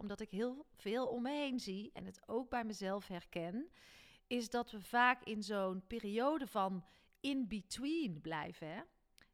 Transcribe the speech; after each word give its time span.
omdat 0.00 0.20
ik 0.20 0.30
heel 0.30 0.66
veel 0.76 1.06
om 1.06 1.22
me 1.22 1.30
heen 1.30 1.58
zie 1.58 1.90
en 1.92 2.04
het 2.04 2.20
ook 2.26 2.50
bij 2.50 2.64
mezelf 2.64 3.06
herken, 3.06 3.70
is 4.26 4.50
dat 4.50 4.70
we 4.70 4.80
vaak 4.80 5.24
in 5.24 5.42
zo'n 5.42 5.86
periode 5.86 6.46
van 6.46 6.84
in-between 7.20 8.20
blijven. 8.20 8.68
Hè? 8.68 8.80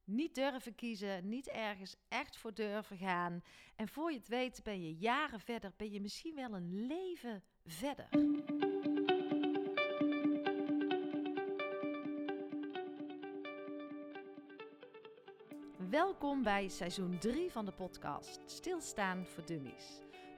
Niet 0.04 0.34
durven 0.34 0.74
kiezen, 0.74 1.28
niet 1.28 1.48
ergens 1.48 1.96
echt 2.08 2.36
voor 2.36 2.54
durven 2.54 2.96
gaan. 2.96 3.42
En 3.76 3.88
voor 3.88 4.12
je 4.12 4.18
het 4.18 4.28
weet 4.28 4.62
ben 4.62 4.82
je 4.82 4.96
jaren 4.96 5.40
verder, 5.40 5.72
ben 5.76 5.90
je 5.90 6.00
misschien 6.00 6.34
wel 6.34 6.54
een 6.54 6.86
leven 6.86 7.42
verder. 7.64 8.08
Welkom 15.90 16.42
bij 16.42 16.68
seizoen 16.68 17.18
3 17.18 17.50
van 17.50 17.64
de 17.64 17.72
podcast 17.72 18.40
Stilstaan 18.46 19.26
voor 19.26 19.44
Dummies. 19.44 20.05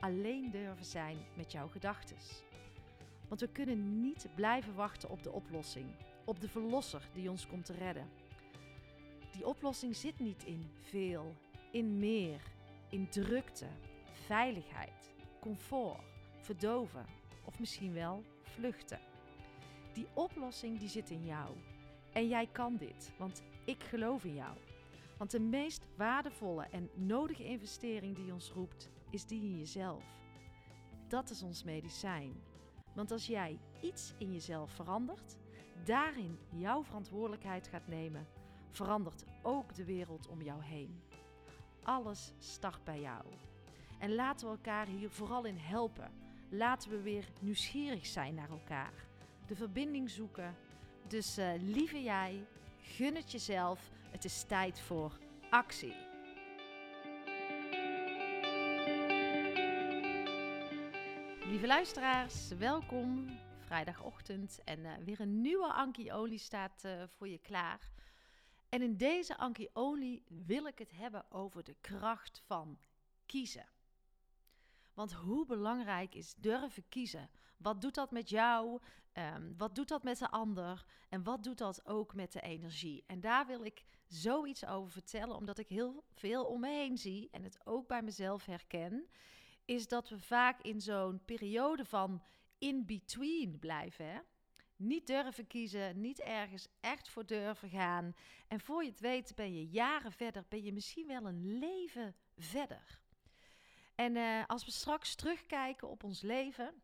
alleen 0.00 0.50
durven 0.50 0.84
zijn 0.84 1.16
met 1.34 1.52
jouw 1.52 1.68
gedachten. 1.68 2.16
Want 3.28 3.40
we 3.40 3.48
kunnen 3.48 4.00
niet 4.00 4.28
blijven 4.34 4.74
wachten 4.74 5.10
op 5.10 5.22
de 5.22 5.32
oplossing, 5.32 5.86
op 6.24 6.40
de 6.40 6.48
verlosser 6.48 7.08
die 7.12 7.30
ons 7.30 7.46
komt 7.46 7.64
te 7.64 7.72
redden. 7.72 8.08
Die 9.32 9.46
oplossing 9.46 9.96
zit 9.96 10.18
niet 10.18 10.44
in 10.44 10.70
veel, 10.80 11.34
in 11.70 11.98
meer, 11.98 12.40
in 12.90 13.08
drukte, 13.08 13.66
veiligheid, 14.12 15.10
comfort, 15.40 16.00
verdoven 16.40 17.06
of 17.44 17.58
misschien 17.58 17.92
wel 17.92 18.24
vluchten. 18.42 18.98
Die 19.92 20.06
oplossing 20.14 20.78
die 20.78 20.88
zit 20.88 21.10
in 21.10 21.24
jou. 21.24 21.50
En 22.12 22.28
jij 22.28 22.48
kan 22.52 22.76
dit, 22.76 23.12
want 23.18 23.42
ik 23.64 23.82
geloof 23.82 24.24
in 24.24 24.34
jou. 24.34 24.56
Want 25.16 25.30
de 25.30 25.40
meest 25.40 25.86
waardevolle 25.96 26.66
en 26.70 26.90
nodige 26.94 27.44
investering 27.44 28.16
die 28.16 28.32
ons 28.32 28.50
roept, 28.50 28.90
is 29.10 29.26
die 29.26 29.42
in 29.42 29.58
jezelf. 29.58 30.04
Dat 31.08 31.30
is 31.30 31.42
ons 31.42 31.64
medicijn. 31.64 32.42
Want 32.94 33.10
als 33.10 33.26
jij 33.26 33.58
iets 33.80 34.14
in 34.18 34.32
jezelf 34.32 34.70
verandert, 34.70 35.36
daarin 35.84 36.38
jouw 36.48 36.82
verantwoordelijkheid 36.82 37.66
gaat 37.66 37.86
nemen, 37.86 38.26
verandert 38.70 39.24
ook 39.42 39.74
de 39.74 39.84
wereld 39.84 40.28
om 40.28 40.42
jou 40.42 40.62
heen. 40.62 41.00
Alles 41.82 42.32
start 42.38 42.84
bij 42.84 43.00
jou. 43.00 43.24
En 43.98 44.14
laten 44.14 44.46
we 44.46 44.52
elkaar 44.52 44.86
hier 44.86 45.10
vooral 45.10 45.44
in 45.44 45.56
helpen. 45.56 46.10
Laten 46.48 46.90
we 46.90 47.00
weer 47.00 47.28
nieuwsgierig 47.38 48.06
zijn 48.06 48.34
naar 48.34 48.50
elkaar. 48.50 48.92
De 49.46 49.56
verbinding 49.56 50.10
zoeken. 50.10 50.56
Dus 51.06 51.38
uh, 51.38 51.50
lieve 51.60 52.02
jij, 52.02 52.46
gun 52.80 53.14
het 53.14 53.32
jezelf. 53.32 53.90
Het 54.10 54.24
is 54.24 54.42
tijd 54.42 54.80
voor 54.80 55.18
actie. 55.50 56.07
Lieve 61.48 61.66
luisteraars, 61.66 62.48
welkom. 62.48 63.38
Vrijdagochtend 63.58 64.60
en 64.64 64.78
uh, 64.78 64.92
weer 65.04 65.20
een 65.20 65.40
nieuwe 65.40 65.72
Anki 65.72 66.12
Olie 66.12 66.38
staat 66.38 66.82
uh, 66.86 67.02
voor 67.06 67.28
je 67.28 67.38
klaar. 67.38 67.90
En 68.68 68.82
in 68.82 68.96
deze 68.96 69.36
Anki 69.36 69.68
Olie 69.72 70.24
wil 70.28 70.66
ik 70.66 70.78
het 70.78 70.92
hebben 70.94 71.24
over 71.30 71.64
de 71.64 71.76
kracht 71.80 72.42
van 72.46 72.78
kiezen. 73.26 73.66
Want 74.94 75.12
hoe 75.12 75.46
belangrijk 75.46 76.14
is 76.14 76.34
durven 76.34 76.88
kiezen? 76.88 77.30
Wat 77.56 77.80
doet 77.80 77.94
dat 77.94 78.10
met 78.10 78.28
jou? 78.28 78.80
Um, 79.12 79.54
wat 79.56 79.74
doet 79.74 79.88
dat 79.88 80.02
met 80.02 80.18
de 80.18 80.30
ander? 80.30 80.84
En 81.08 81.22
wat 81.22 81.42
doet 81.42 81.58
dat 81.58 81.86
ook 81.86 82.14
met 82.14 82.32
de 82.32 82.40
energie? 82.40 83.04
En 83.06 83.20
daar 83.20 83.46
wil 83.46 83.64
ik 83.64 83.84
zoiets 84.06 84.66
over 84.66 84.90
vertellen, 84.90 85.36
omdat 85.36 85.58
ik 85.58 85.68
heel 85.68 86.04
veel 86.14 86.44
om 86.44 86.60
me 86.60 86.68
heen 86.68 86.98
zie 86.98 87.28
en 87.30 87.42
het 87.42 87.58
ook 87.64 87.88
bij 87.88 88.02
mezelf 88.02 88.44
herken. 88.44 89.08
Is 89.68 89.88
dat 89.88 90.08
we 90.08 90.20
vaak 90.20 90.60
in 90.62 90.80
zo'n 90.80 91.24
periode 91.24 91.84
van 91.84 92.22
in-between 92.58 93.58
blijven. 93.58 94.06
Hè? 94.06 94.18
Niet 94.76 95.06
durven 95.06 95.46
kiezen, 95.46 96.00
niet 96.00 96.20
ergens 96.20 96.68
echt 96.80 97.08
voor 97.08 97.26
durven 97.26 97.68
gaan. 97.68 98.14
En 98.46 98.60
voor 98.60 98.84
je 98.84 98.90
het 98.90 99.00
weet 99.00 99.34
ben 99.34 99.54
je 99.54 99.68
jaren 99.68 100.12
verder, 100.12 100.44
ben 100.48 100.62
je 100.62 100.72
misschien 100.72 101.06
wel 101.06 101.26
een 101.26 101.58
leven 101.58 102.14
verder. 102.36 103.00
En 103.94 104.16
uh, 104.16 104.46
als 104.46 104.64
we 104.64 104.70
straks 104.70 105.14
terugkijken 105.14 105.88
op 105.88 106.04
ons 106.04 106.20
leven, 106.20 106.82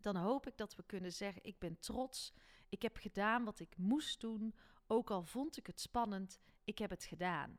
dan 0.00 0.16
hoop 0.16 0.46
ik 0.46 0.56
dat 0.56 0.76
we 0.76 0.82
kunnen 0.86 1.12
zeggen: 1.12 1.44
Ik 1.44 1.58
ben 1.58 1.78
trots. 1.78 2.32
Ik 2.68 2.82
heb 2.82 2.96
gedaan 2.96 3.44
wat 3.44 3.60
ik 3.60 3.76
moest 3.76 4.20
doen. 4.20 4.54
Ook 4.86 5.10
al 5.10 5.22
vond 5.22 5.56
ik 5.56 5.66
het 5.66 5.80
spannend, 5.80 6.38
ik 6.64 6.78
heb 6.78 6.90
het 6.90 7.04
gedaan. 7.04 7.58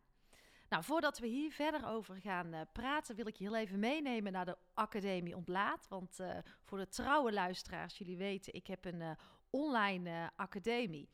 Nou, 0.70 0.84
voordat 0.84 1.20
we 1.20 1.28
hier 1.28 1.52
verder 1.52 1.88
over 1.88 2.16
gaan 2.16 2.54
uh, 2.54 2.62
praten, 2.72 3.16
wil 3.16 3.28
ik 3.28 3.36
je 3.36 3.44
heel 3.44 3.56
even 3.56 3.80
meenemen 3.80 4.32
naar 4.32 4.46
de 4.46 4.58
Academie 4.74 5.36
Ontlaat. 5.36 5.88
Want 5.88 6.20
uh, 6.20 6.38
voor 6.62 6.78
de 6.78 6.88
trouwe 6.88 7.34
luisteraars, 7.34 7.98
jullie 7.98 8.18
weten, 8.18 8.54
ik 8.54 8.68
heb 8.68 8.86
een 8.86 9.02
uh, 9.02 9.12
online 9.50 10.32
academie. 10.36 11.10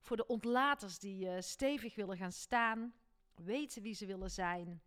Voor 0.00 0.16
de 0.16 0.26
ontlaters 0.26 0.98
die 0.98 1.42
stevig 1.42 1.94
willen 1.94 2.16
gaan 2.16 2.32
staan, 2.32 2.94
weten 3.34 3.82
wie 3.82 3.94
ze 3.94 4.06
willen 4.06 4.30
zijn, 4.30 4.82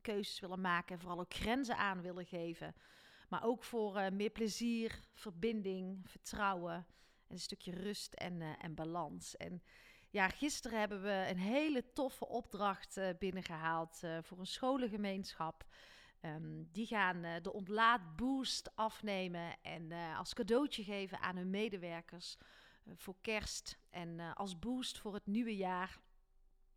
keuzes 0.00 0.40
willen 0.40 0.60
maken 0.60 0.94
en 0.94 1.00
vooral 1.00 1.20
ook 1.20 1.34
grenzen 1.34 1.76
aan 1.76 2.02
willen 2.02 2.26
geven. 2.26 2.74
Maar 3.28 3.44
ook 3.44 3.64
voor 3.64 4.12
meer 4.12 4.30
plezier, 4.30 5.00
verbinding, 5.14 6.10
vertrouwen 6.10 6.74
en 7.26 7.34
een 7.34 7.38
stukje 7.38 7.72
rust 7.72 8.14
en, 8.14 8.42
en 8.42 8.74
balans. 8.74 9.36
En 9.36 9.62
ja, 10.10 10.28
gisteren 10.28 10.78
hebben 10.78 11.02
we 11.02 11.26
een 11.28 11.38
hele 11.38 11.92
toffe 11.92 12.28
opdracht 12.28 12.96
uh, 12.96 13.08
binnengehaald 13.18 14.00
uh, 14.04 14.18
voor 14.22 14.38
een 14.38 14.46
scholengemeenschap. 14.46 15.64
Um, 16.22 16.68
die 16.72 16.86
gaan 16.86 17.24
uh, 17.24 17.34
de 17.42 17.52
ontlaatboost 17.52 18.76
afnemen 18.76 19.56
en 19.62 19.92
als 19.92 20.34
cadeautje 20.34 20.84
geven 20.84 21.20
aan 21.20 21.36
hun 21.36 21.50
medewerkers 21.50 22.36
voor 22.94 23.16
kerst 23.20 23.78
en 23.90 24.34
als 24.34 24.58
boost 24.58 24.98
voor 24.98 25.14
het 25.14 25.26
nieuwe 25.26 25.56
jaar. 25.56 25.98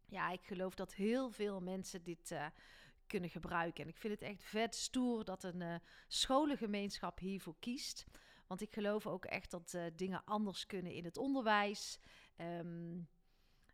Ja, 0.07 0.29
ik 0.29 0.43
geloof 0.43 0.75
dat 0.75 0.93
heel 0.93 1.31
veel 1.31 1.61
mensen 1.61 2.03
dit 2.03 2.35
kunnen 3.07 3.29
gebruiken. 3.29 3.83
En 3.83 3.89
ik 3.89 3.97
vind 3.97 4.13
het 4.13 4.29
echt 4.29 4.43
vet 4.43 4.75
stoer 4.75 5.25
dat 5.25 5.43
een 5.43 5.81
scholengemeenschap 6.07 7.19
hiervoor 7.19 7.55
kiest. 7.59 8.05
Want 8.47 8.61
ik 8.61 8.73
geloof 8.73 9.07
ook 9.07 9.25
echt 9.25 9.51
dat 9.51 9.77
dingen 9.95 10.23
anders 10.25 10.65
kunnen 10.65 10.93
in 10.93 11.05
het 11.05 11.17
onderwijs. 11.17 11.99
Um, 12.37 13.07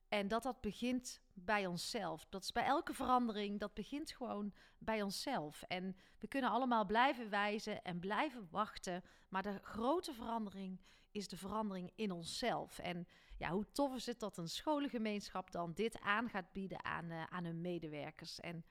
en 0.09 0.27
dat 0.27 0.43
dat 0.43 0.61
begint 0.61 1.21
bij 1.33 1.65
onszelf. 1.65 2.25
Dat 2.29 2.43
is 2.43 2.51
bij 2.51 2.63
elke 2.63 2.93
verandering, 2.93 3.59
dat 3.59 3.73
begint 3.73 4.11
gewoon 4.11 4.53
bij 4.77 5.01
onszelf. 5.01 5.63
En 5.67 5.95
we 6.19 6.27
kunnen 6.27 6.49
allemaal 6.49 6.85
blijven 6.85 7.29
wijzen 7.29 7.81
en 7.81 7.99
blijven 7.99 8.47
wachten. 8.51 9.03
Maar 9.29 9.43
de 9.43 9.59
grote 9.61 10.13
verandering 10.13 10.79
is 11.11 11.27
de 11.27 11.37
verandering 11.37 11.91
in 11.95 12.11
onszelf. 12.11 12.79
En 12.79 13.07
ja, 13.37 13.49
hoe 13.49 13.71
tof 13.71 13.95
is 13.95 14.05
het 14.05 14.19
dat 14.19 14.37
een 14.37 14.49
scholengemeenschap 14.49 15.51
dan 15.51 15.73
dit 15.73 15.99
aan 15.99 16.29
gaat 16.29 16.51
bieden 16.51 16.85
aan, 16.85 17.05
uh, 17.05 17.23
aan 17.23 17.43
hun 17.43 17.61
medewerkers. 17.61 18.39
En 18.39 18.65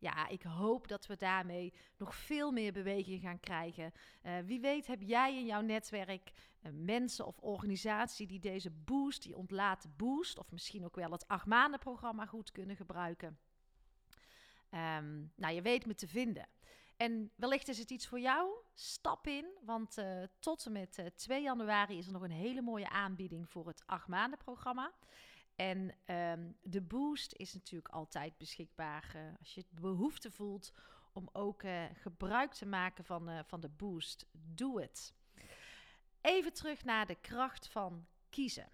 ja, 0.00 0.28
ik 0.28 0.42
hoop 0.42 0.88
dat 0.88 1.06
we 1.06 1.16
daarmee 1.16 1.72
nog 1.96 2.14
veel 2.14 2.50
meer 2.50 2.72
beweging 2.72 3.20
gaan 3.20 3.40
krijgen. 3.40 3.92
Uh, 4.22 4.38
wie 4.44 4.60
weet 4.60 4.86
heb 4.86 5.02
jij 5.02 5.36
in 5.36 5.46
jouw 5.46 5.60
netwerk 5.60 6.32
uh, 6.62 6.72
mensen 6.72 7.26
of 7.26 7.38
organisatie 7.38 8.26
die 8.26 8.40
deze 8.40 8.70
boost, 8.70 9.22
die 9.22 9.36
ontlaten 9.36 9.94
boost, 9.96 10.38
of 10.38 10.50
misschien 10.50 10.84
ook 10.84 10.96
wel 10.96 11.10
het 11.10 11.28
acht 11.28 11.46
maanden 11.46 11.80
programma 11.80 12.26
goed 12.26 12.50
kunnen 12.50 12.76
gebruiken. 12.76 13.38
Um, 14.70 15.32
nou, 15.36 15.54
je 15.54 15.62
weet 15.62 15.86
me 15.86 15.94
te 15.94 16.08
vinden. 16.08 16.48
En 16.96 17.30
wellicht 17.36 17.68
is 17.68 17.78
het 17.78 17.90
iets 17.90 18.06
voor 18.06 18.20
jou. 18.20 18.50
Stap 18.74 19.26
in, 19.26 19.46
want 19.62 19.98
uh, 19.98 20.22
tot 20.38 20.66
en 20.66 20.72
met 20.72 21.12
2 21.16 21.42
januari 21.42 21.98
is 21.98 22.06
er 22.06 22.12
nog 22.12 22.22
een 22.22 22.30
hele 22.30 22.62
mooie 22.62 22.88
aanbieding 22.88 23.50
voor 23.50 23.66
het 23.66 23.82
acht 23.86 24.08
maanden 24.08 24.38
programma. 24.38 24.92
En 25.60 25.94
um, 26.06 26.56
de 26.62 26.80
boost 26.80 27.32
is 27.34 27.52
natuurlijk 27.52 27.94
altijd 27.94 28.38
beschikbaar 28.38 29.12
uh, 29.16 29.22
als 29.38 29.54
je 29.54 29.60
het 29.60 29.80
behoefte 29.80 30.30
voelt 30.30 30.72
om 31.12 31.28
ook 31.32 31.62
uh, 31.62 31.84
gebruik 31.92 32.52
te 32.52 32.66
maken 32.66 33.04
van, 33.04 33.30
uh, 33.30 33.38
van 33.44 33.60
de 33.60 33.68
boost. 33.68 34.26
Doe 34.32 34.80
het. 34.80 35.14
Even 36.20 36.52
terug 36.52 36.84
naar 36.84 37.06
de 37.06 37.14
kracht 37.14 37.68
van 37.68 38.06
kiezen. 38.30 38.72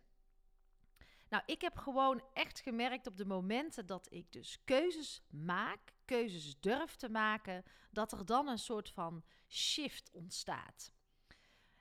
Nou, 1.29 1.43
ik 1.47 1.61
heb 1.61 1.77
gewoon 1.77 2.23
echt 2.33 2.61
gemerkt 2.61 3.07
op 3.07 3.17
de 3.17 3.27
momenten 3.27 3.87
dat 3.87 4.13
ik 4.13 4.33
dus 4.33 4.65
keuzes 4.65 5.23
maak, 5.31 5.95
keuzes 6.05 6.61
durf 6.61 6.97
te 6.97 7.09
maken, 7.09 7.65
dat 7.91 8.13
er 8.13 8.27
dan 8.27 8.49
een 8.49 8.59
soort 8.59 8.91
van 8.91 9.25
shift 9.49 10.11
ontstaat. 10.13 10.93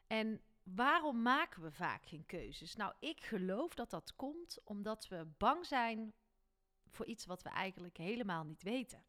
En 0.08 0.42
waarom 0.74 1.22
maken 1.22 1.62
we 1.62 1.72
vaak 1.72 2.06
geen 2.06 2.26
keuzes? 2.26 2.76
Nou, 2.76 2.94
ik 3.00 3.24
geloof 3.24 3.74
dat 3.74 3.90
dat 3.90 4.16
komt 4.16 4.58
omdat 4.64 5.08
we 5.08 5.28
bang 5.38 5.66
zijn 5.66 6.14
voor 6.88 7.06
iets 7.06 7.26
wat 7.26 7.42
we 7.42 7.50
eigenlijk 7.50 7.98
helemaal 7.98 8.44
niet 8.44 8.64
weten. 8.64 9.04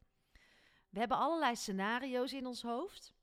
We 0.88 0.98
hebben 0.98 1.18
allerlei 1.18 1.56
scenario's 1.56 2.32
in 2.32 2.46
ons 2.46 2.62
hoofd. 2.62 3.14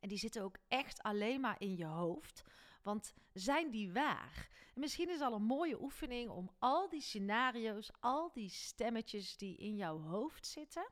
En 0.00 0.08
die 0.08 0.18
zitten 0.18 0.42
ook 0.42 0.56
echt 0.68 1.02
alleen 1.02 1.40
maar 1.40 1.60
in 1.60 1.76
je 1.76 1.84
hoofd. 1.84 2.42
Want 2.82 3.14
zijn 3.32 3.70
die 3.70 3.92
waar? 3.92 4.48
En 4.74 4.80
misschien 4.80 5.10
is 5.10 5.20
al 5.20 5.34
een 5.34 5.42
mooie 5.42 5.82
oefening 5.82 6.30
om 6.30 6.50
al 6.58 6.88
die 6.88 7.00
scenario's, 7.00 7.90
al 8.00 8.30
die 8.32 8.48
stemmetjes 8.48 9.36
die 9.36 9.56
in 9.56 9.76
jouw 9.76 10.00
hoofd 10.00 10.46
zitten, 10.46 10.90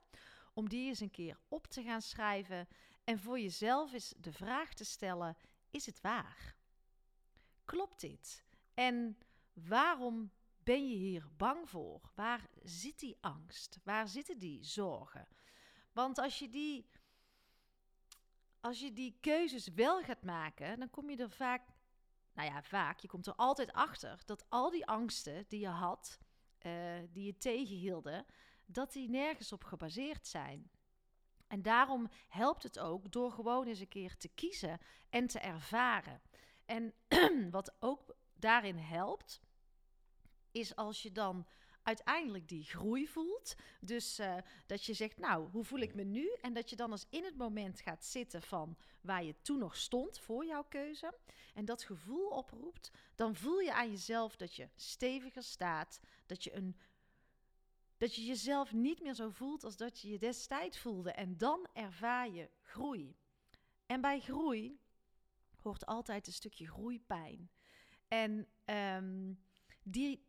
om 0.55 0.69
die 0.69 0.89
eens 0.89 1.01
een 1.01 1.11
keer 1.11 1.39
op 1.49 1.67
te 1.67 1.83
gaan 1.83 2.03
schrijven 2.03 2.69
en 3.05 3.19
voor 3.19 3.41
jezelf 3.41 3.93
eens 3.93 4.15
de 4.17 4.33
vraag 4.33 4.75
te 4.75 4.85
stellen: 4.85 5.37
is 5.71 5.87
het 5.87 6.01
waar? 6.01 6.57
Klopt 7.69 8.01
dit? 8.01 8.45
En 8.75 9.19
waarom 9.53 10.31
ben 10.63 10.89
je 10.89 10.95
hier 10.95 11.29
bang 11.37 11.69
voor? 11.69 12.11
Waar 12.15 12.49
zit 12.63 12.99
die 12.99 13.17
angst? 13.21 13.79
Waar 13.85 14.09
zitten 14.09 14.39
die 14.39 14.65
zorgen? 14.65 15.29
Want 15.93 16.19
als 16.19 16.39
je 16.39 16.49
die, 16.49 16.91
als 18.61 18.81
je 18.81 18.93
die 18.93 19.17
keuzes 19.21 19.69
wel 19.69 20.03
gaat 20.03 20.23
maken, 20.23 20.79
dan 20.79 20.91
kom 20.91 21.11
je 21.11 21.17
er 21.17 21.31
vaak, 21.31 21.63
nou 22.33 22.49
ja, 22.49 22.63
vaak, 22.63 23.01
je 23.01 23.09
komt 23.09 23.27
er 23.27 23.35
altijd 23.35 23.73
achter 23.73 24.23
dat 24.25 24.45
al 24.49 24.71
die 24.71 24.87
angsten 24.87 25.45
die 25.49 25.61
je 25.61 25.69
had, 25.69 26.19
uh, 26.63 26.99
die 27.11 27.25
je 27.25 27.37
tegenhielden, 27.37 28.27
dat 28.67 28.93
die 28.93 29.09
nergens 29.09 29.53
op 29.53 29.65
gebaseerd 29.65 30.27
zijn. 30.27 30.71
En 31.47 31.63
daarom 31.63 32.09
helpt 32.29 32.63
het 32.63 32.79
ook 32.79 33.13
door 33.13 33.33
gewoon 33.33 33.67
eens 33.67 33.81
een 33.81 33.89
keer 33.89 34.17
te 34.17 34.29
kiezen 34.29 34.79
en 35.11 35.27
te 35.27 35.39
ervaren. 35.39 36.21
En 36.69 36.95
wat 37.51 37.77
ook 37.81 38.17
daarin 38.35 38.77
helpt, 38.77 39.41
is 40.51 40.77
als 40.77 41.03
je 41.03 41.13
dan 41.13 41.47
uiteindelijk 41.83 42.49
die 42.49 42.65
groei 42.65 43.09
voelt. 43.09 43.55
Dus 43.81 44.21
uh, 44.21 44.37
dat 44.67 44.85
je 44.85 44.95
zegt, 44.95 45.19
nou, 45.19 45.51
hoe 45.51 45.65
voel 45.65 45.79
ik 45.79 45.95
me 45.95 46.05
nu? 46.05 46.37
En 46.41 46.53
dat 46.53 46.71
je 46.71 46.77
dan 46.77 46.91
eens 46.91 47.07
in 47.11 47.25
het 47.25 47.37
moment 47.37 47.81
gaat 47.81 48.05
zitten 48.05 48.43
van 48.43 48.77
waar 49.01 49.25
je 49.25 49.43
toen 49.43 49.59
nog 49.59 49.77
stond 49.77 50.19
voor 50.19 50.47
jouw 50.47 50.65
keuze. 50.65 51.19
En 51.55 51.65
dat 51.65 51.85
gevoel 51.85 52.29
oproept, 52.29 52.91
dan 53.15 53.35
voel 53.35 53.59
je 53.59 53.75
aan 53.75 53.91
jezelf 53.91 54.37
dat 54.37 54.55
je 54.55 54.69
steviger 54.75 55.43
staat. 55.43 56.01
Dat 56.27 56.45
je, 56.45 56.55
een, 56.55 56.77
dat 57.97 58.15
je 58.15 58.25
jezelf 58.25 58.73
niet 58.73 59.03
meer 59.03 59.15
zo 59.15 59.31
voelt 59.31 59.65
als 59.65 59.77
dat 59.77 60.01
je 60.01 60.09
je 60.09 60.19
destijds 60.19 60.79
voelde. 60.79 61.11
En 61.11 61.37
dan 61.37 61.67
ervaar 61.73 62.31
je 62.31 62.51
groei. 62.61 63.17
En 63.87 64.01
bij 64.01 64.21
groei 64.21 64.81
hoort 65.63 65.87
altijd 65.87 66.27
een 66.27 66.33
stukje 66.33 66.67
groeipijn. 66.67 67.51
En 68.09 68.49
um, 68.65 69.43
die 69.83 70.27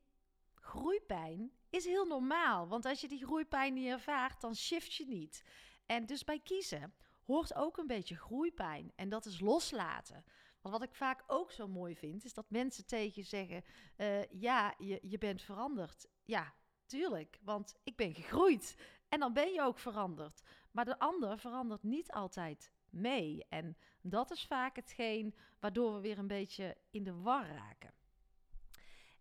groeipijn 0.56 1.52
is 1.70 1.86
heel 1.86 2.06
normaal. 2.06 2.68
Want 2.68 2.86
als 2.86 3.02
je 3.02 3.08
die 3.08 3.26
groeipijn 3.26 3.74
niet 3.74 3.88
ervaart, 3.88 4.42
dan 4.42 4.56
shift 4.56 4.94
je 4.94 5.06
niet. 5.08 5.44
En 5.86 6.06
dus 6.06 6.24
bij 6.24 6.40
kiezen 6.40 6.94
hoort 7.26 7.56
ook 7.56 7.78
een 7.78 7.88
beetje 7.88 8.16
groeipijn. 8.16 8.92
En 8.96 9.10
dat 9.10 9.26
is 9.26 9.40
loslaten. 9.40 10.24
Want 10.62 10.76
wat 10.76 10.88
ik 10.88 10.96
vaak 10.96 11.24
ook 11.28 11.52
zo 11.52 11.68
mooi 11.68 11.96
vind, 11.96 12.26
is 12.26 12.34
dat 12.34 12.50
mensen 12.50 12.86
tegen 12.86 13.22
je 13.22 13.28
zeggen: 13.28 13.64
uh, 13.98 14.26
Ja, 14.26 14.74
je, 14.78 15.00
je 15.02 15.18
bent 15.18 15.42
veranderd. 15.42 16.08
Ja, 16.26 16.54
tuurlijk, 16.86 17.40
want 17.42 17.76
ik 17.84 17.96
ben 17.96 18.14
gegroeid. 18.14 18.76
En 19.10 19.20
dan 19.20 19.34
ben 19.34 19.54
je 19.54 19.62
ook 19.62 19.80
veranderd. 19.80 20.42
Maar 20.72 20.86
de 20.86 21.00
ander 21.00 21.40
verandert 21.40 21.84
niet 21.84 22.12
altijd 22.12 22.72
mee. 22.92 23.46
En 23.50 23.78
dat 24.02 24.32
is 24.32 24.46
vaak 24.46 24.76
hetgeen 24.76 25.36
waardoor 25.60 25.94
we 25.94 26.00
weer 26.00 26.18
een 26.18 26.28
beetje 26.28 26.78
in 26.92 27.04
de 27.04 27.14
war 27.14 27.48
raken. 27.48 27.94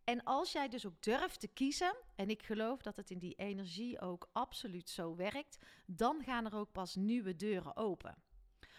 En 0.04 0.24
als 0.24 0.52
jij 0.52 0.68
dus 0.68 0.86
ook 0.86 1.02
durft 1.02 1.40
te 1.40 1.48
kiezen, 1.48 1.96
en 2.14 2.30
ik 2.30 2.42
geloof 2.42 2.82
dat 2.82 2.96
het 2.96 3.10
in 3.10 3.18
die 3.18 3.34
energie 3.34 4.00
ook 4.00 4.28
absoluut 4.32 4.90
zo 4.90 5.16
werkt, 5.16 5.58
dan 5.86 6.22
gaan 6.22 6.44
er 6.44 6.54
ook 6.54 6.72
pas 6.72 6.94
nieuwe 6.94 7.36
deuren 7.36 7.76
open. 7.76 8.22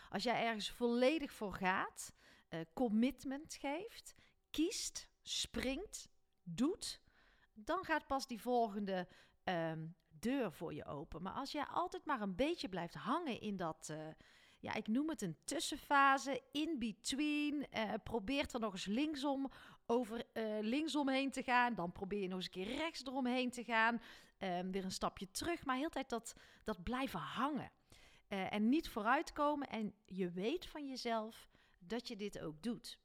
Als 0.10 0.24
jij 0.24 0.46
ergens 0.46 0.72
volledig 0.72 1.32
voor 1.34 1.54
gaat, 1.54 2.14
uh, 2.50 2.60
commitment 2.74 3.54
geeft, 3.54 4.16
kiest, 4.50 5.10
springt, 5.22 6.10
doet, 6.44 7.02
dan 7.54 7.84
gaat 7.84 8.08
pas 8.08 8.28
die 8.28 8.42
volgende 8.42 9.08
uh, 9.44 9.72
deur 10.08 10.52
voor 10.52 10.74
je 10.74 10.86
open. 10.86 11.22
Maar 11.22 11.34
als 11.34 11.52
jij 11.52 11.66
altijd 11.66 12.06
maar 12.06 12.22
een 12.22 12.36
beetje 12.36 12.70
blijft 12.70 12.94
hangen 12.94 13.42
in 13.42 13.58
dat, 13.58 13.88
uh, 13.92 14.08
ja, 14.60 14.74
ik 14.74 14.88
noem 14.88 15.10
het 15.10 15.22
een 15.22 15.38
tussenfase, 15.44 16.42
in 16.52 16.80
between, 16.80 17.66
uh, 17.74 17.94
probeert 18.04 18.54
er 18.54 18.60
nog 18.60 18.74
eens 18.74 18.86
linksom 18.86 19.52
over 19.86 20.26
uh, 20.34 20.58
linksom 20.62 21.10
heen 21.10 21.32
te 21.32 21.44
gaan. 21.44 21.76
Dan 21.76 21.92
probeer 21.92 22.22
je 22.22 22.28
nog 22.28 22.38
eens 22.38 22.46
een 22.46 22.52
keer 22.52 22.76
rechts 22.76 23.06
eromheen 23.06 23.52
te 23.52 23.64
gaan. 23.64 24.02
Um, 24.40 24.72
weer 24.72 24.84
een 24.84 24.92
stapje 24.92 25.32
terug. 25.32 25.66
Maar 25.66 25.78
heel 25.78 25.90
tijd 25.90 26.10
dat, 26.10 26.34
dat 26.64 26.84
blijven 26.84 27.20
hangen. 27.20 27.72
Uh, 28.30 28.54
en 28.54 28.70
niet 28.70 28.90
vooruitkomen. 28.90 29.70
En 29.70 29.94
je 30.06 30.32
weet 30.32 30.66
van 30.66 30.88
jezelf 30.88 31.50
dat 31.80 32.08
je 32.08 32.16
dit 32.16 32.40
ook 32.40 32.64
doet. 32.64 33.00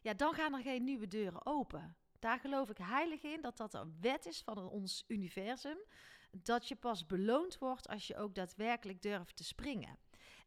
Ja, 0.00 0.14
dan 0.14 0.34
gaan 0.34 0.54
er 0.54 0.62
geen 0.62 0.84
nieuwe 0.84 1.08
deuren 1.08 1.46
open. 1.46 1.96
Daar 2.18 2.38
geloof 2.38 2.70
ik 2.70 2.78
heilig 2.78 3.22
in 3.22 3.40
dat 3.40 3.56
dat 3.56 3.74
een 3.74 3.96
wet 4.00 4.26
is 4.26 4.42
van 4.42 4.68
ons 4.68 5.04
universum. 5.06 5.78
Dat 6.30 6.68
je 6.68 6.76
pas 6.76 7.06
beloond 7.06 7.58
wordt 7.58 7.88
als 7.88 8.06
je 8.06 8.16
ook 8.16 8.34
daadwerkelijk 8.34 9.02
durft 9.02 9.36
te 9.36 9.44
springen. 9.44 9.98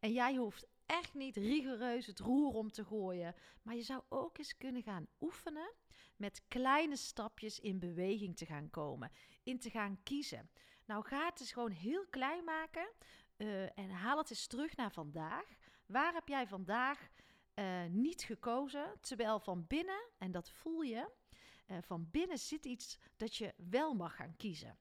En 0.02 0.12
jij 0.12 0.36
hoeft 0.36 0.68
echt 0.86 1.14
niet 1.14 1.36
rigoureus 1.36 2.06
het 2.06 2.20
roer 2.20 2.54
om 2.54 2.72
te 2.72 2.86
gooien. 2.86 3.36
Maar 3.62 3.76
je 3.76 3.82
zou 3.82 4.02
ook 4.10 4.38
eens 4.38 4.58
kunnen 4.58 4.84
gaan 4.84 5.08
oefenen 5.20 5.74
met 6.16 6.42
kleine 6.48 6.96
stapjes 6.96 7.60
in 7.60 7.80
beweging 7.80 8.38
te 8.38 8.46
gaan 8.46 8.70
komen. 8.70 9.12
In 9.44 9.60
te 9.60 9.70
gaan 9.70 10.04
kiezen. 10.04 10.50
Nou, 10.86 11.06
ga 11.06 11.26
het 11.26 11.40
eens 11.40 11.52
gewoon 11.52 11.72
heel 11.72 12.06
klein 12.10 12.44
maken. 12.44 12.92
Uh, 13.38 13.78
en 13.78 13.90
haal 13.90 14.18
het 14.18 14.30
eens 14.30 14.48
terug 14.48 14.76
naar 14.76 14.92
vandaag. 14.92 15.46
Waar 15.86 16.14
heb 16.14 16.28
jij 16.28 16.48
vandaag 16.48 17.10
uh, 17.56 17.84
niet 17.90 18.22
gekozen? 18.22 18.94
Terwijl 19.02 19.40
van 19.40 19.68
binnen, 19.68 20.10
en 20.18 20.32
dat 20.32 20.50
voel 20.50 20.82
je, 20.82 21.10
uh, 21.68 21.78
van 21.82 22.08
binnen 22.12 22.38
zit 22.40 22.66
iets 22.66 23.00
dat 23.18 23.36
je 23.36 23.54
wel 23.58 23.94
mag 23.94 24.16
gaan 24.16 24.36
kiezen. 24.38 24.78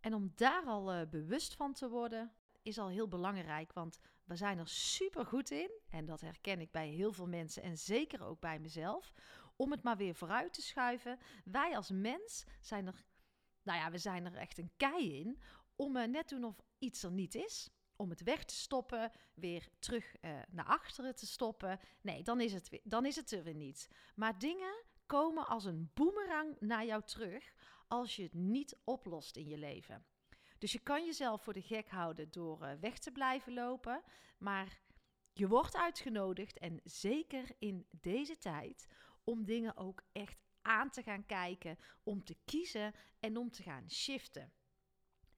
En 0.00 0.14
om 0.14 0.32
daar 0.34 0.64
al 0.64 1.06
bewust 1.08 1.54
van 1.54 1.72
te 1.72 1.88
worden, 1.88 2.32
is 2.62 2.78
al 2.78 2.88
heel 2.88 3.08
belangrijk. 3.08 3.72
Want 3.72 3.98
we 4.24 4.36
zijn 4.36 4.58
er 4.58 4.68
super 4.68 5.26
goed 5.26 5.50
in, 5.50 5.70
en 5.88 6.04
dat 6.04 6.20
herken 6.20 6.60
ik 6.60 6.70
bij 6.70 6.88
heel 6.88 7.12
veel 7.12 7.26
mensen 7.26 7.62
en 7.62 7.78
zeker 7.78 8.24
ook 8.24 8.40
bij 8.40 8.58
mezelf, 8.58 9.12
om 9.56 9.70
het 9.70 9.82
maar 9.82 9.96
weer 9.96 10.14
vooruit 10.14 10.52
te 10.52 10.62
schuiven. 10.62 11.18
Wij 11.44 11.76
als 11.76 11.90
mens 11.90 12.44
zijn 12.60 12.86
er, 12.86 13.04
nou 13.62 13.78
ja, 13.78 13.90
we 13.90 13.98
zijn 13.98 14.26
er 14.26 14.34
echt 14.34 14.58
een 14.58 14.72
kei 14.76 15.18
in 15.18 15.40
om 15.76 15.96
uh, 15.96 16.06
net 16.06 16.28
doen 16.28 16.44
of 16.44 16.62
iets 16.78 17.02
er 17.02 17.12
niet 17.12 17.34
is. 17.34 17.70
Om 17.96 18.10
het 18.10 18.22
weg 18.22 18.44
te 18.44 18.54
stoppen, 18.54 19.10
weer 19.34 19.68
terug 19.78 20.14
uh, 20.20 20.38
naar 20.50 20.64
achteren 20.64 21.14
te 21.14 21.26
stoppen. 21.26 21.80
Nee, 22.00 22.22
dan 22.22 22.40
is, 22.40 22.52
het 22.52 22.80
dan 22.84 23.06
is 23.06 23.16
het 23.16 23.30
er 23.30 23.42
weer 23.42 23.54
niet. 23.54 23.88
Maar 24.14 24.38
dingen 24.38 24.84
komen 25.06 25.46
als 25.46 25.64
een 25.64 25.90
boemerang 25.94 26.56
naar 26.60 26.84
jou 26.84 27.02
terug 27.02 27.52
als 27.88 28.16
je 28.16 28.22
het 28.22 28.34
niet 28.34 28.76
oplost 28.84 29.36
in 29.36 29.48
je 29.48 29.58
leven. 29.58 30.04
Dus 30.64 30.72
je 30.72 30.78
kan 30.78 31.04
jezelf 31.04 31.42
voor 31.42 31.52
de 31.52 31.62
gek 31.62 31.88
houden 31.88 32.30
door 32.30 32.62
uh, 32.62 32.72
weg 32.80 32.98
te 32.98 33.10
blijven 33.10 33.54
lopen. 33.54 34.02
Maar 34.38 34.80
je 35.32 35.48
wordt 35.48 35.76
uitgenodigd, 35.76 36.58
en 36.58 36.80
zeker 36.84 37.56
in 37.58 37.86
deze 37.90 38.38
tijd, 38.38 38.86
om 39.24 39.44
dingen 39.44 39.76
ook 39.76 40.02
echt 40.12 40.44
aan 40.62 40.90
te 40.90 41.02
gaan 41.02 41.26
kijken, 41.26 41.78
om 42.02 42.24
te 42.24 42.36
kiezen 42.44 42.94
en 43.20 43.36
om 43.36 43.50
te 43.50 43.62
gaan 43.62 43.90
shiften. 43.90 44.52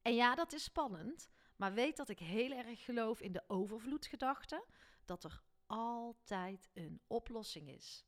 En 0.03 0.15
ja, 0.15 0.35
dat 0.35 0.53
is 0.53 0.65
spannend, 0.65 1.31
maar 1.57 1.75
weet 1.75 1.97
dat 1.97 2.09
ik 2.09 2.19
heel 2.19 2.53
erg 2.53 2.85
geloof 2.85 3.21
in 3.21 3.33
de 3.33 3.45
overvloedgedachte, 3.47 4.65
dat 5.05 5.25
er 5.25 5.43
altijd 5.67 6.71
een 6.75 7.01
oplossing 7.07 7.69
is. 7.69 8.05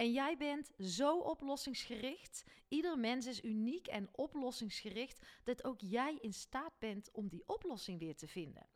En 0.00 0.12
jij 0.12 0.36
bent 0.36 0.70
zo 0.78 1.18
oplossingsgericht. 1.18 2.44
Ieder 2.68 2.98
mens 2.98 3.26
is 3.26 3.44
uniek 3.44 3.86
en 3.86 4.08
oplossingsgericht 4.12 5.26
dat 5.44 5.64
ook 5.64 5.80
jij 5.80 6.18
in 6.20 6.32
staat 6.32 6.78
bent 6.78 7.10
om 7.10 7.28
die 7.28 7.42
oplossing 7.46 7.98
weer 7.98 8.16
te 8.16 8.28
vinden. 8.28 8.68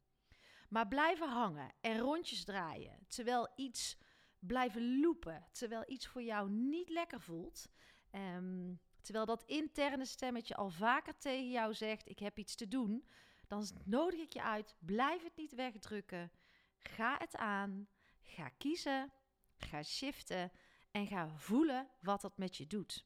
Maar 0.68 0.88
blijven 0.88 1.28
hangen 1.28 1.72
en 1.80 1.98
rondjes 1.98 2.44
draaien, 2.44 3.06
terwijl 3.08 3.48
iets 3.56 3.96
blijven 4.38 5.00
lopen, 5.00 5.46
terwijl 5.52 5.82
iets 5.86 6.06
voor 6.06 6.22
jou 6.22 6.50
niet 6.50 6.88
lekker 6.88 7.20
voelt, 7.20 7.68
um, 8.12 8.80
terwijl 9.00 9.26
dat 9.26 9.44
interne 9.46 10.04
stemmetje 10.04 10.56
al 10.56 10.70
vaker 10.70 11.16
tegen 11.18 11.50
jou 11.50 11.74
zegt: 11.74 12.08
Ik 12.08 12.18
heb 12.18 12.38
iets 12.38 12.54
te 12.54 12.68
doen, 12.68 13.08
dan 13.46 13.66
nodig 13.84 14.20
ik 14.20 14.32
je 14.32 14.42
uit, 14.42 14.76
blijf 14.78 15.22
het 15.22 15.36
niet 15.36 15.54
wegdrukken. 15.54 16.32
Ga 16.78 17.16
het 17.18 17.36
aan, 17.36 17.88
ga 18.20 18.48
kiezen, 18.48 19.12
ga 19.56 19.82
shiften 19.82 20.52
en 20.94 21.06
ga 21.06 21.28
voelen 21.36 21.88
wat 22.00 22.20
dat 22.20 22.38
met 22.38 22.56
je 22.56 22.66
doet. 22.66 23.04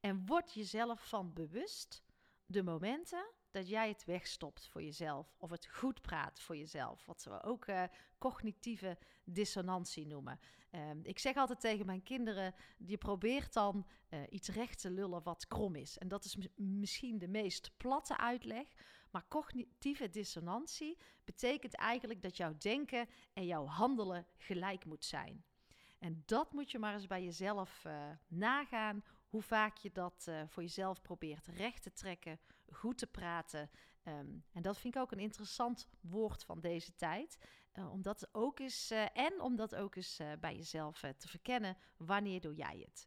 En 0.00 0.26
word 0.26 0.54
jezelf 0.54 1.08
van 1.08 1.32
bewust 1.32 2.02
de 2.46 2.62
momenten 2.62 3.30
dat 3.50 3.68
jij 3.68 3.88
het 3.88 4.04
wegstopt 4.04 4.68
voor 4.68 4.82
jezelf 4.82 5.34
of 5.38 5.50
het 5.50 5.66
goed 5.66 6.00
praat 6.00 6.40
voor 6.40 6.56
jezelf. 6.56 7.06
Wat 7.06 7.24
we 7.24 7.42
ook 7.42 7.66
uh, 7.66 7.84
cognitieve 8.18 8.98
dissonantie 9.24 10.06
noemen. 10.06 10.40
Ehm, 10.70 10.98
ik 11.02 11.18
zeg 11.18 11.36
altijd 11.36 11.60
tegen 11.60 11.86
mijn 11.86 12.02
kinderen: 12.02 12.54
je 12.76 12.98
probeert 12.98 13.52
dan 13.52 13.86
uh, 14.10 14.20
iets 14.28 14.48
recht 14.48 14.80
te 14.80 14.90
lullen 14.90 15.22
wat 15.22 15.46
krom 15.46 15.74
is. 15.74 15.98
En 15.98 16.08
dat 16.08 16.24
is 16.24 16.36
misschien 16.56 17.18
de 17.18 17.28
meest 17.28 17.70
platte 17.76 18.16
uitleg. 18.16 18.66
Maar 19.10 19.28
cognitieve 19.28 20.10
dissonantie 20.10 20.98
betekent 21.24 21.74
eigenlijk 21.74 22.22
dat 22.22 22.36
jouw 22.36 22.56
denken 22.58 23.08
en 23.32 23.46
jouw 23.46 23.66
handelen 23.66 24.26
gelijk 24.36 24.84
moet 24.84 25.04
zijn. 25.04 25.44
En 25.98 26.22
dat 26.26 26.52
moet 26.52 26.70
je 26.70 26.78
maar 26.78 26.94
eens 26.94 27.06
bij 27.06 27.24
jezelf 27.24 27.84
uh, 27.84 28.10
nagaan. 28.26 29.04
Hoe 29.28 29.42
vaak 29.42 29.76
je 29.76 29.92
dat 29.92 30.26
uh, 30.28 30.42
voor 30.46 30.62
jezelf 30.62 31.02
probeert 31.02 31.46
recht 31.46 31.82
te 31.82 31.92
trekken, 31.92 32.40
goed 32.72 32.98
te 32.98 33.06
praten. 33.06 33.70
Um, 34.04 34.44
en 34.52 34.62
dat 34.62 34.78
vind 34.78 34.94
ik 34.94 35.00
ook 35.00 35.12
een 35.12 35.18
interessant 35.18 35.88
woord 36.00 36.44
van 36.44 36.60
deze 36.60 36.94
tijd. 36.94 37.38
Uh, 37.74 37.92
om 37.92 38.02
dat 38.02 38.28
ook 38.32 38.58
eens, 38.58 38.90
en 39.12 39.40
om 39.40 39.56
dat 39.56 39.74
ook 39.74 39.94
eens 39.94 40.20
bij 40.40 40.56
jezelf 40.56 41.00
te 41.00 41.28
verkennen. 41.28 41.76
Wanneer 41.96 42.40
doe 42.40 42.54
jij 42.54 42.84
het? 42.84 43.06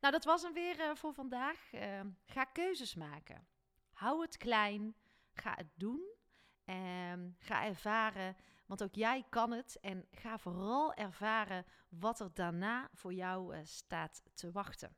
Nou, 0.00 0.12
dat 0.12 0.24
was 0.24 0.42
hem 0.42 0.52
weer 0.52 0.96
voor 0.96 1.14
vandaag. 1.14 1.72
Ehm, 1.72 2.10
ga 2.24 2.44
keuzes 2.44 2.94
maken. 2.94 3.46
Hou 3.92 4.22
het 4.22 4.36
klein. 4.36 4.96
Ga 5.32 5.54
het 5.54 5.70
doen. 5.74 6.20
En 6.64 7.36
ga 7.38 7.64
ervaren, 7.64 8.36
want 8.72 8.84
ook 8.84 8.94
jij 8.94 9.24
kan 9.28 9.50
het. 9.50 9.78
En 9.80 10.06
ga 10.10 10.38
vooral 10.38 10.94
ervaren 10.94 11.64
wat 11.88 12.20
er 12.20 12.30
daarna 12.34 12.88
voor 12.92 13.12
jou 13.12 13.56
uh, 13.56 13.60
staat 13.64 14.22
te 14.34 14.52
wachten. 14.52 14.96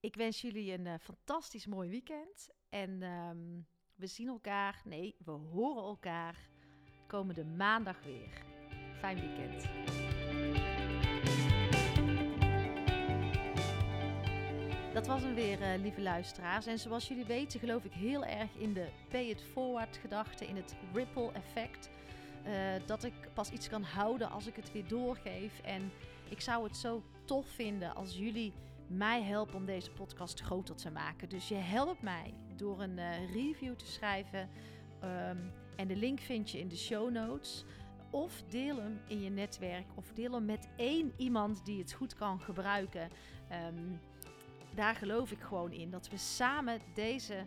Ik 0.00 0.14
wens 0.14 0.40
jullie 0.40 0.72
een 0.72 0.86
uh, 0.86 0.94
fantastisch 1.00 1.66
mooi 1.66 1.88
weekend. 1.88 2.48
En 2.68 3.02
um, 3.02 3.66
we 3.94 4.06
zien 4.06 4.28
elkaar, 4.28 4.80
nee, 4.84 5.16
we 5.24 5.30
horen 5.30 5.82
elkaar 5.82 6.48
komende 7.06 7.44
maandag 7.44 8.02
weer. 8.02 8.42
Fijn 8.98 9.20
weekend. 9.20 9.62
Dat 14.92 15.06
was 15.06 15.22
hem 15.22 15.34
weer, 15.34 15.60
uh, 15.60 15.82
lieve 15.82 16.00
luisteraars. 16.00 16.66
En 16.66 16.78
zoals 16.78 17.08
jullie 17.08 17.24
weten, 17.24 17.60
geloof 17.60 17.84
ik 17.84 17.92
heel 17.92 18.24
erg 18.24 18.54
in 18.56 18.72
de 18.72 18.88
pay 19.08 19.24
it 19.24 19.42
forward 19.42 19.96
gedachte, 19.96 20.46
in 20.46 20.56
het 20.56 20.76
ripple 20.92 21.32
effect. 21.32 21.97
Uh, 22.48 22.54
dat 22.86 23.04
ik 23.04 23.12
pas 23.34 23.50
iets 23.50 23.68
kan 23.68 23.82
houden 23.82 24.30
als 24.30 24.46
ik 24.46 24.56
het 24.56 24.72
weer 24.72 24.88
doorgeef. 24.88 25.60
En 25.60 25.92
ik 26.28 26.40
zou 26.40 26.64
het 26.64 26.76
zo 26.76 27.02
tof 27.24 27.46
vinden 27.46 27.94
als 27.94 28.16
jullie 28.16 28.52
mij 28.86 29.22
helpen 29.22 29.54
om 29.54 29.64
deze 29.64 29.90
podcast 29.90 30.40
groter 30.40 30.74
te 30.74 30.90
maken. 30.90 31.28
Dus 31.28 31.48
je 31.48 31.54
helpt 31.54 32.02
mij 32.02 32.34
door 32.56 32.82
een 32.82 32.98
uh, 32.98 33.32
review 33.32 33.74
te 33.74 33.86
schrijven. 33.86 34.48
Um, 35.04 35.52
en 35.76 35.88
de 35.88 35.96
link 35.96 36.20
vind 36.20 36.50
je 36.50 36.58
in 36.58 36.68
de 36.68 36.76
show 36.76 37.10
notes. 37.10 37.64
Of 38.10 38.42
deel 38.48 38.76
hem 38.76 39.00
in 39.06 39.22
je 39.22 39.30
netwerk. 39.30 39.86
Of 39.94 40.12
deel 40.12 40.32
hem 40.32 40.44
met 40.44 40.68
één 40.76 41.12
iemand 41.16 41.64
die 41.64 41.78
het 41.78 41.92
goed 41.92 42.14
kan 42.14 42.40
gebruiken. 42.40 43.08
Um, 43.66 44.00
daar 44.74 44.94
geloof 44.94 45.30
ik 45.30 45.40
gewoon 45.40 45.72
in. 45.72 45.90
Dat 45.90 46.08
we 46.08 46.16
samen 46.16 46.80
deze 46.94 47.46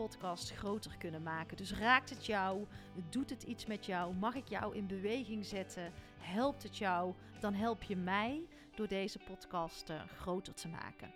podcast 0.00 0.50
groter 0.50 0.96
kunnen 0.98 1.22
maken. 1.22 1.56
Dus 1.56 1.74
raakt 1.74 2.10
het 2.10 2.26
jou? 2.26 2.66
Doet 3.10 3.30
het 3.30 3.42
iets 3.42 3.66
met 3.66 3.86
jou? 3.86 4.14
Mag 4.14 4.34
ik 4.34 4.48
jou 4.48 4.76
in 4.76 4.86
beweging 4.86 5.44
zetten? 5.44 5.92
Helpt 6.18 6.62
het 6.62 6.76
jou? 6.78 7.14
Dan 7.40 7.54
help 7.54 7.82
je 7.82 7.96
mij 7.96 8.42
door 8.74 8.88
deze 8.88 9.18
podcast 9.18 9.90
uh, 9.90 10.00
groter 10.18 10.54
te 10.54 10.68
maken. 10.68 11.12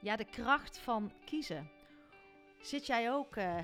Ja, 0.00 0.16
de 0.16 0.24
kracht 0.24 0.78
van 0.78 1.12
kiezen. 1.24 1.70
Zit 2.60 2.86
jij 2.86 3.12
ook 3.12 3.36
uh, 3.36 3.58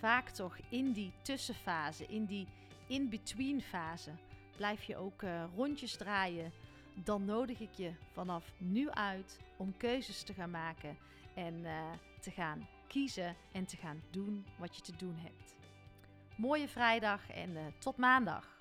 vaak 0.00 0.28
toch 0.28 0.56
in 0.68 0.92
die 0.92 1.12
tussenfase, 1.22 2.06
in 2.06 2.24
die 2.24 2.46
in-between 2.86 3.62
fase? 3.62 4.10
Blijf 4.56 4.82
je 4.82 4.96
ook 4.96 5.22
uh, 5.22 5.44
rondjes 5.56 5.96
draaien? 5.96 6.52
dan 7.04 7.24
nodig 7.24 7.60
ik 7.60 7.72
je 7.72 7.92
vanaf 8.12 8.52
nu 8.58 8.90
uit 8.90 9.40
om 9.56 9.76
keuzes 9.76 10.22
te 10.22 10.34
gaan 10.34 10.50
maken 10.50 10.96
en 11.34 11.64
te 12.20 12.30
gaan 12.30 12.68
kiezen 12.88 13.36
en 13.52 13.64
te 13.66 13.76
gaan 13.76 14.02
doen 14.10 14.46
wat 14.56 14.76
je 14.76 14.82
te 14.82 14.96
doen 14.96 15.16
hebt. 15.16 15.54
Mooie 16.36 16.68
vrijdag 16.68 17.30
en 17.30 17.56
eh, 17.56 17.62
tot 17.78 17.96
maandag. 17.96 18.56